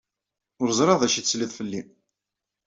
Ur 0.61 0.69
ẓriɣ 0.77 0.97
d 0.99 1.03
acu 1.07 1.21
tesliḍ 1.21 1.51
fell-i. 1.57 1.81